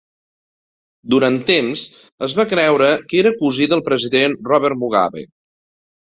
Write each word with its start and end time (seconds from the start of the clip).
Durant 1.13 1.35
temps 1.49 1.83
es 2.27 2.33
va 2.39 2.45
creure 2.53 2.87
que 3.11 3.19
era 3.23 3.33
cosí 3.41 3.67
del 3.73 3.83
president 3.91 4.39
Robert 4.49 4.79
Mugabe. 4.85 5.23